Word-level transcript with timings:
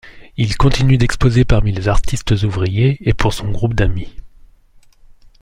Il 0.35 0.57
continue 0.57 0.97
d'exposer 0.97 1.45
parmi 1.45 1.71
les 1.71 1.87
artistes-ouvriers 1.87 2.97
et 3.07 3.13
pour 3.13 3.33
son 3.35 3.51
groupe 3.51 3.75
d'amis. 3.75 4.15